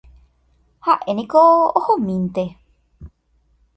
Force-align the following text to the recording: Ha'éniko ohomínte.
Ha'éniko 0.87 1.43
ohomínte. 1.81 2.47